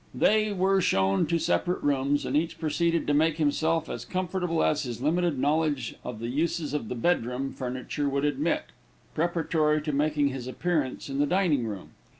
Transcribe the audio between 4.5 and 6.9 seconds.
as his limited knowledge of the uses of